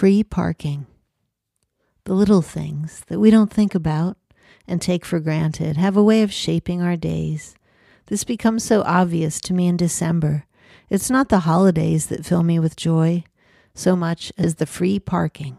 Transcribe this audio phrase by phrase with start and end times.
[0.00, 0.86] Free parking.
[2.04, 4.16] The little things that we don't think about
[4.66, 7.54] and take for granted have a way of shaping our days.
[8.06, 10.46] This becomes so obvious to me in December.
[10.88, 13.24] It's not the holidays that fill me with joy
[13.74, 15.58] so much as the free parking.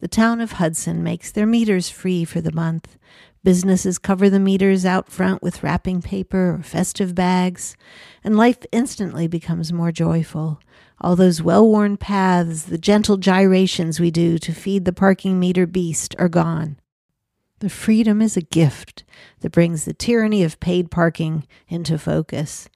[0.00, 2.98] The town of Hudson makes their meters free for the month.
[3.42, 7.76] Businesses cover the meters out front with wrapping paper or festive bags,
[8.22, 10.60] and life instantly becomes more joyful.
[11.00, 15.66] All those well worn paths, the gentle gyrations we do to feed the parking meter
[15.66, 16.78] beast are gone.
[17.60, 19.04] The freedom is a gift
[19.40, 22.68] that brings the tyranny of paid parking into focus.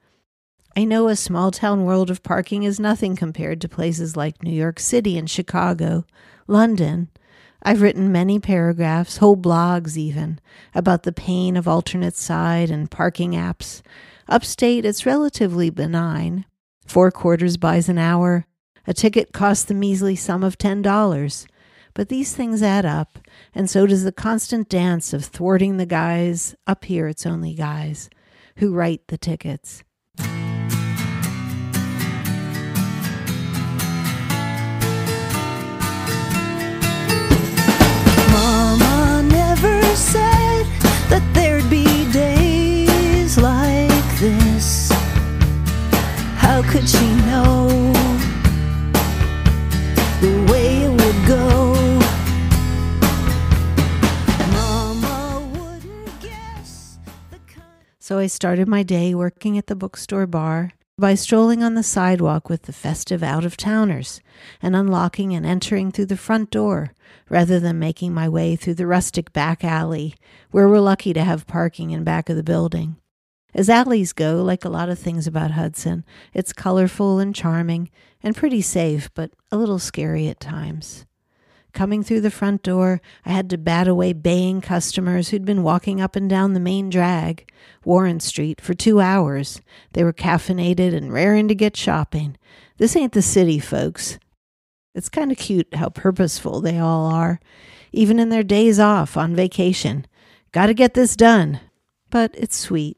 [0.77, 4.53] I know a small town world of parking is nothing compared to places like New
[4.53, 6.05] York City and Chicago,
[6.49, 7.09] London.
[7.63, 10.41] I've written many paragraphs, whole blogs even,
[10.75, 13.83] about the pain of alternate side and parking apps.
[14.29, 16.47] Upstate, it's relatively benign.
[16.87, 18.47] Four quarters buys an hour.
[18.87, 21.47] A ticket costs the measly sum of $10.
[21.93, 23.19] But these things add up,
[23.55, 28.09] and so does the constant dance of thwarting the guys, up here it's only guys,
[28.57, 29.83] who write the tickets.
[58.19, 62.63] I started my day working at the bookstore bar by strolling on the sidewalk with
[62.63, 64.21] the festive out of towners
[64.61, 66.93] and unlocking and entering through the front door
[67.31, 70.15] rather than making my way through the rustic back alley
[70.51, 72.97] where we're lucky to have parking in back of the building.
[73.55, 76.05] As alleys go, like a lot of things about Hudson,
[76.35, 77.91] it's colorful and charming
[78.23, 81.07] and pretty safe, but a little scary at times.
[81.79, 86.01] Coming through the front door, I had to bat away baying customers who'd been walking
[86.01, 87.49] up and down the main drag,
[87.85, 89.61] Warren Street, for two hours.
[89.93, 92.37] They were caffeinated and raring to get shopping.
[92.79, 94.19] This ain't the city, folks.
[94.93, 97.39] It's kind of cute how purposeful they all are,
[97.93, 100.05] even in their days off on vacation.
[100.51, 101.61] Gotta get this done.
[102.11, 102.98] But it's sweet.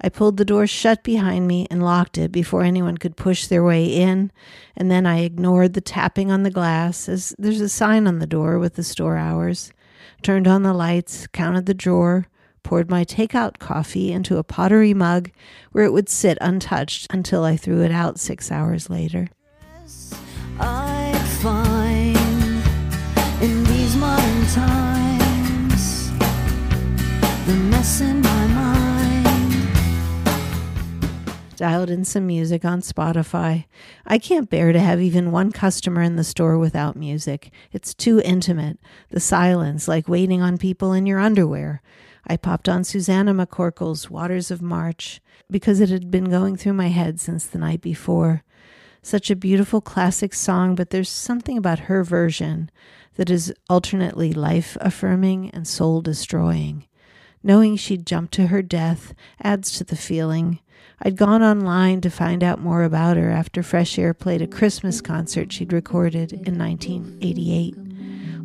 [0.00, 3.64] I pulled the door shut behind me and locked it before anyone could push their
[3.64, 4.32] way in,
[4.76, 8.26] and then I ignored the tapping on the glass as there's a sign on the
[8.26, 9.72] door with the store hours,
[10.22, 12.26] turned on the lights, counted the drawer,
[12.62, 15.30] poured my takeout coffee into a pottery mug
[15.72, 19.28] where it would sit untouched until I threw it out six hours later.
[20.58, 21.14] I'd
[31.64, 33.64] dialed in some music on Spotify.
[34.04, 37.50] I can't bear to have even one customer in the store without music.
[37.72, 38.78] It's too intimate.
[39.08, 41.80] The silence, like waiting on people in your underwear.
[42.26, 46.88] I popped on Susannah McCorkle's Waters of March because it had been going through my
[46.88, 48.44] head since the night before.
[49.00, 52.70] Such a beautiful classic song, but there's something about her version
[53.14, 56.84] that is alternately life affirming and soul destroying.
[57.42, 60.58] Knowing she'd jumped to her death adds to the feeling.
[61.02, 65.00] I'd gone online to find out more about her after Fresh Air played a Christmas
[65.00, 67.74] concert she'd recorded in 1988.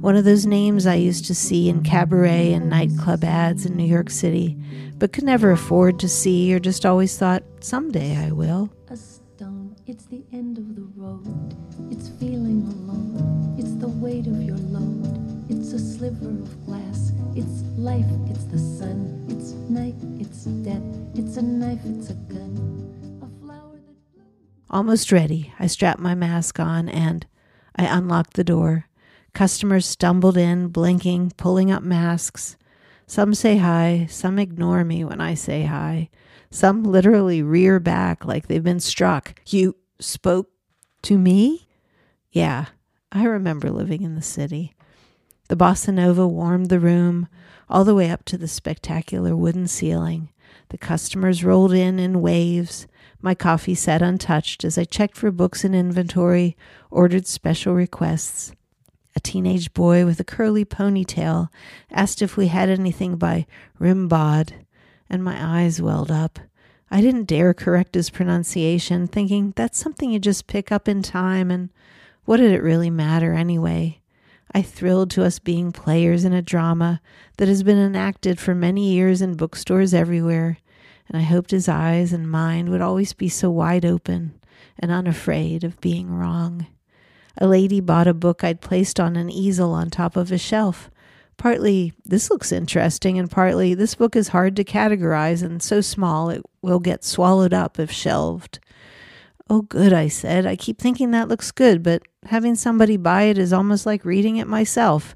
[0.01, 3.85] One of those names I used to see in cabaret and nightclub ads in New
[3.85, 4.57] York City,
[4.97, 8.69] but could never afford to see or just always thought, someday I will.
[8.89, 9.75] a stone.
[9.87, 11.55] It's the end of the road.
[11.91, 13.55] It's feeling alone.
[13.59, 15.28] It's the weight of your load.
[15.49, 17.11] It's a sliver of glass.
[17.35, 18.05] It's life.
[18.29, 19.25] It's the sun.
[19.29, 19.95] It's night.
[20.19, 20.83] It's death.
[21.15, 21.79] It's a knife.
[21.85, 23.19] It's a gun.
[23.23, 23.79] A flower
[24.15, 24.25] that.
[24.69, 27.25] Almost ready, I strapped my mask on and
[27.75, 28.89] I unlocked the door.
[29.33, 32.55] Customers stumbled in, blinking, pulling up masks.
[33.07, 36.11] Some say hi, some ignore me when I say hi.
[36.51, 39.41] Some literally rear back like they've been struck.
[39.47, 40.51] You spoke
[41.03, 41.67] to me?
[42.31, 42.65] Yeah,
[43.11, 44.75] I remember living in the city.
[45.49, 47.27] The bossa nova warmed the room
[47.67, 50.29] all the way up to the spectacular wooden ceiling.
[50.69, 52.85] The customers rolled in in waves.
[53.19, 56.55] My coffee sat untouched as I checked for books and inventory,
[56.91, 58.51] ordered special requests.
[59.15, 61.49] A teenage boy with a curly ponytail
[61.89, 63.47] asked if we had anything by
[63.79, 64.53] Rimbaud,
[65.09, 66.37] and my eyes welled up.
[66.91, 71.49] I didn't dare correct his pronunciation, thinking that's something you just pick up in time,
[71.49, 71.69] and
[72.25, 73.98] what did it really matter anyway?
[74.51, 77.01] I thrilled to us being players in a drama
[77.37, 80.57] that has been enacted for many years in bookstores everywhere,
[81.07, 84.39] and I hoped his eyes and mind would always be so wide open
[84.79, 86.67] and unafraid of being wrong.
[87.37, 90.89] A lady bought a book I'd placed on an easel on top of a shelf.
[91.37, 96.29] Partly, this looks interesting, and partly, this book is hard to categorize and so small
[96.29, 98.59] it will get swallowed up if shelved.
[99.49, 100.45] Oh, good, I said.
[100.45, 104.37] I keep thinking that looks good, but having somebody buy it is almost like reading
[104.37, 105.15] it myself.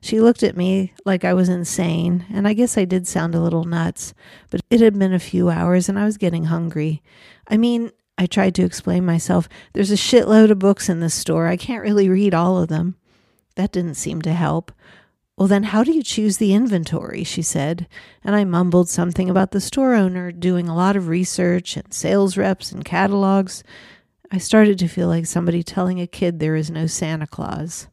[0.00, 3.40] She looked at me like I was insane, and I guess I did sound a
[3.40, 4.14] little nuts,
[4.50, 7.02] but it had been a few hours and I was getting hungry.
[7.48, 9.48] I mean, I tried to explain myself.
[9.72, 11.46] There's a shitload of books in this store.
[11.46, 12.96] I can't really read all of them.
[13.56, 14.72] That didn't seem to help.
[15.42, 17.24] Well, then, how do you choose the inventory?
[17.24, 17.88] She said.
[18.22, 22.36] And I mumbled something about the store owner doing a lot of research and sales
[22.36, 23.64] reps and catalogs.
[24.30, 27.88] I started to feel like somebody telling a kid there is no Santa Claus.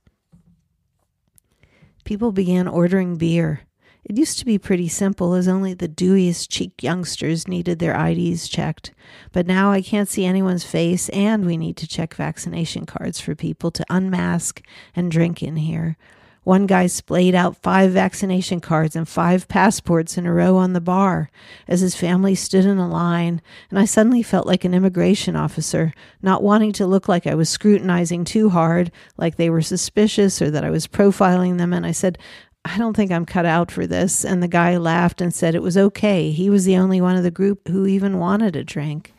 [2.05, 3.61] People began ordering beer.
[4.03, 8.47] It used to be pretty simple, as only the dewiest cheeked youngsters needed their IDs
[8.47, 8.93] checked.
[9.31, 13.33] But now I can't see anyone's face, and we need to check vaccination cards for
[13.33, 14.61] people to unmask
[14.95, 15.97] and drink in here.
[16.43, 20.81] One guy splayed out five vaccination cards and five passports in a row on the
[20.81, 21.29] bar
[21.67, 25.93] as his family stood in a line, and I suddenly felt like an immigration officer,
[26.21, 30.49] not wanting to look like I was scrutinizing too hard, like they were suspicious or
[30.51, 31.73] that I was profiling them.
[31.73, 32.17] And I said,
[32.65, 34.25] I don't think I'm cut out for this.
[34.25, 36.31] And the guy laughed and said it was okay.
[36.31, 39.13] He was the only one of the group who even wanted a drink.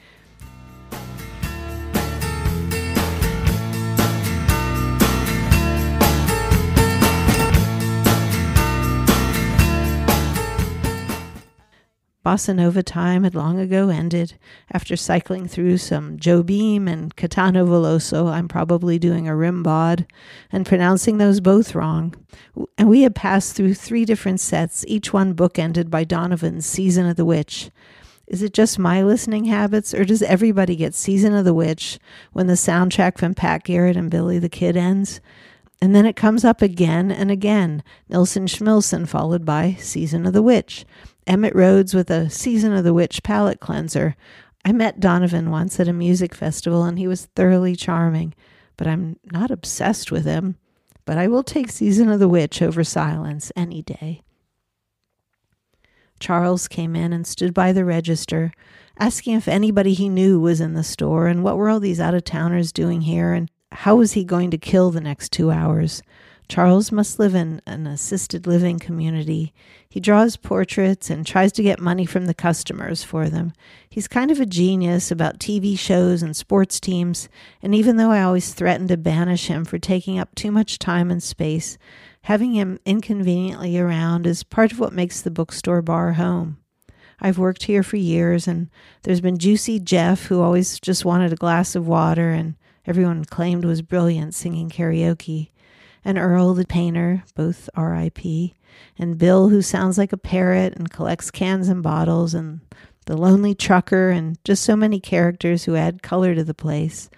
[12.31, 14.38] Bossa Nova time had long ago ended.
[14.71, 20.06] After cycling through some Jobim and Caetano Veloso, I'm probably doing a Rimbaud
[20.53, 22.15] and pronouncing those both wrong.
[22.79, 27.17] And we had passed through three different sets, each one bookended by Donovan's Season of
[27.17, 27.73] the Witch.
[28.29, 31.99] Is it just my listening habits, or does everybody get Season of the Witch
[32.32, 35.21] when the soundtrack from Pat Garrett and Billy the Kid ends?
[35.81, 40.43] And then it comes up again and again, Nilsson Schmilsson, followed by Season of the
[40.43, 40.85] Witch.
[41.27, 44.15] Emitt Rhodes with a Season of the Witch palette cleanser.
[44.65, 48.35] I met Donovan once at a music festival and he was thoroughly charming,
[48.77, 50.56] but I'm not obsessed with him.
[51.06, 54.23] But I will take Season of the Witch over Silence any day.
[56.21, 58.53] Charles came in and stood by the register,
[58.99, 62.15] asking if anybody he knew was in the store and what were all these out
[62.15, 66.02] of towners doing here and how was he going to kill the next two hours.
[66.49, 69.55] Charles must live in an assisted living community.
[69.88, 73.52] He draws portraits and tries to get money from the customers for them.
[73.88, 77.28] He's kind of a genius about TV shows and sports teams,
[77.62, 81.08] and even though I always threaten to banish him for taking up too much time
[81.08, 81.78] and space,
[82.22, 86.58] having him inconveniently around is part of what makes the bookstore bar home.
[87.20, 88.70] I've worked here for years, and
[89.02, 92.56] there's been Juicy Jeff, who always just wanted a glass of water and
[92.90, 95.48] everyone claimed was brilliant singing karaoke
[96.04, 98.52] and Earl the painter, both R.I.P.,
[98.98, 102.58] and Bill, who sounds like a parrot and collects cans and bottles, and
[103.06, 107.10] the lonely trucker, and just so many characters who add color to the place.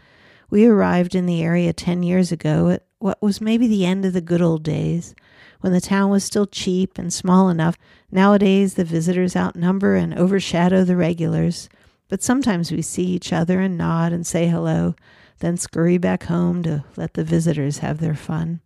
[0.50, 4.12] We arrived in the area 10 years ago at what was maybe the end of
[4.12, 5.14] the good old days,
[5.62, 7.78] when the town was still cheap and small enough.
[8.10, 11.70] Nowadays, the visitors outnumber and overshadow the regulars,
[12.10, 14.94] but sometimes we see each other and nod and say hello,
[15.42, 18.60] then scurry back home to let the visitors have their fun.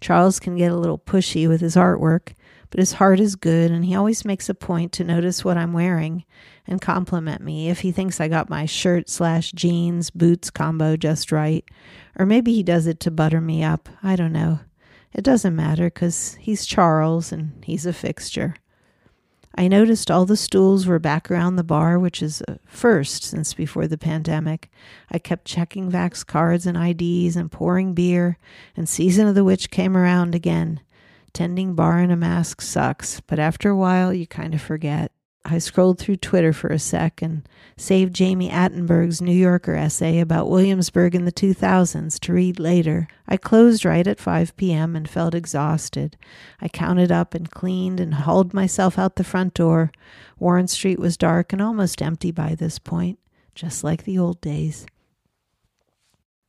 [0.00, 2.34] Charles can get a little pushy with his artwork,
[2.70, 5.72] but his heart is good and he always makes a point to notice what I'm
[5.72, 6.24] wearing
[6.66, 11.30] and compliment me if he thinks I got my shirt slash jeans boots combo just
[11.30, 11.64] right.
[12.18, 13.88] Or maybe he does it to butter me up.
[14.02, 14.58] I don't know.
[15.12, 18.56] It doesn't matter because he's Charles and he's a fixture.
[19.54, 23.52] I noticed all the stools were back around the bar, which is a first since
[23.52, 24.70] before the pandemic.
[25.10, 28.38] I kept checking Vax cards and IDs and pouring beer,
[28.76, 30.80] and Season of the Witch came around again.
[31.34, 35.12] Tending bar in a mask sucks, but after a while you kind of forget.
[35.44, 37.46] I scrolled through Twitter for a sec and
[37.76, 43.08] saved Jami Attenberg's New Yorker essay about Williamsburg in the 2000s to read later.
[43.26, 44.94] I closed right at 5 p.m.
[44.94, 46.16] and felt exhausted.
[46.60, 49.90] I counted up and cleaned and hauled myself out the front door.
[50.38, 53.18] Warren Street was dark and almost empty by this point,
[53.54, 54.86] just like the old days.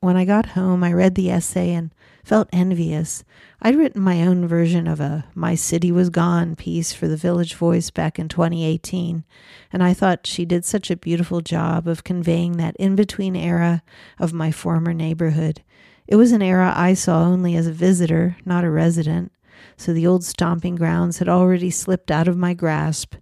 [0.03, 1.95] When I got home, I read the essay and
[2.25, 3.23] felt envious.
[3.61, 7.53] I'd written my own version of a My City Was Gone piece for the Village
[7.53, 9.23] Voice back in 2018,
[9.71, 13.81] and I thought she did such a beautiful job of conveying that in between era
[14.19, 15.63] of my former neighborhood.
[16.05, 19.31] It was an era I saw only as a visitor, not a resident,
[19.77, 23.15] so the old stomping grounds had already slipped out of my grasp.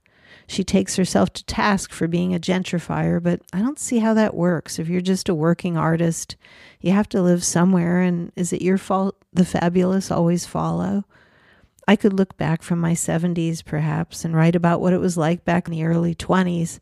[0.51, 4.33] She takes herself to task for being a gentrifier, but I don't see how that
[4.33, 4.79] works.
[4.79, 6.35] If you're just a working artist,
[6.81, 11.05] you have to live somewhere, and is it your fault the fabulous always follow?
[11.87, 15.45] I could look back from my 70s, perhaps, and write about what it was like
[15.45, 16.79] back in the early 20s,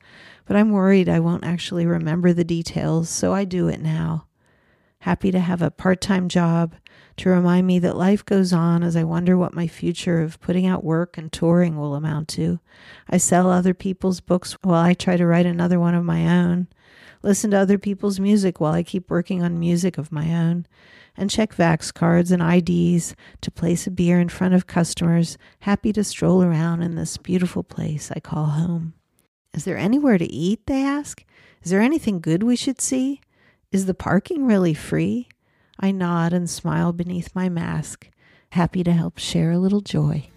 [0.48, 4.26] but I'm worried I won't actually remember the details, so I do it now.
[5.02, 6.76] Happy to have a part time job
[7.18, 10.66] to remind me that life goes on as I wonder what my future of putting
[10.66, 12.60] out work and touring will amount to.
[13.10, 16.68] I sell other people's books while I try to write another one of my own,
[17.22, 20.66] listen to other people's music while I keep working on music of my own,
[21.16, 25.94] and check Vax cards and IDs to place a beer in front of customers, happy
[25.94, 28.94] to stroll around in this beautiful place I call home.
[29.54, 30.66] Is there anywhere to eat?
[30.68, 31.24] They ask.
[31.64, 33.22] Is there anything good we should see?
[33.72, 35.30] Is the parking really free?
[35.80, 38.10] I nod and smile beneath my mask,
[38.54, 40.28] happy to help share a little joy.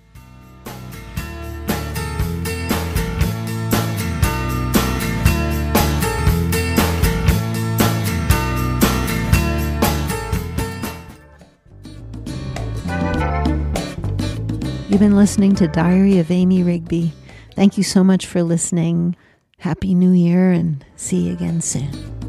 [14.90, 17.14] You've been listening to Diary of Amy Rigby.
[17.54, 19.16] Thank you so much for listening.
[19.56, 22.21] Happy New Year and see you again soon.